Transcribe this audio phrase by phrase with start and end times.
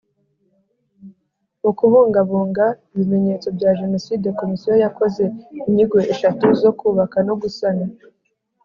[1.61, 5.23] Mu kubungabunga ibimenyetso bya Jenoside Komisiyo yakoze
[5.67, 7.85] inyigo eshatu zo kubaka no gusana